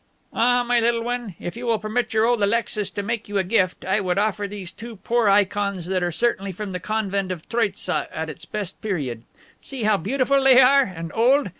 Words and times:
"Ah, 0.33 0.63
my 0.63 0.79
little 0.79 1.03
one, 1.03 1.35
if 1.39 1.55
you 1.55 1.67
will 1.67 1.77
permit 1.77 2.11
your 2.11 2.25
old 2.25 2.41
Alexis 2.41 2.89
to 2.89 3.03
make 3.03 3.29
you 3.29 3.37
a 3.37 3.43
gift, 3.43 3.85
I 3.85 3.99
would 3.99 4.17
offer 4.17 4.45
you 4.45 4.49
these 4.49 4.71
two 4.71 4.95
poor 4.95 5.29
ikons 5.29 5.85
that 5.85 6.01
are 6.01 6.11
certainly 6.11 6.51
from 6.51 6.71
the 6.71 6.79
convent 6.79 7.31
of 7.31 7.47
Troitza 7.47 8.07
at 8.11 8.27
its 8.27 8.45
best 8.45 8.81
period. 8.81 9.25
See 9.61 9.83
how 9.83 9.97
beautiful 9.97 10.43
they 10.43 10.59
are, 10.59 10.81
and 10.81 11.11
old. 11.13 11.49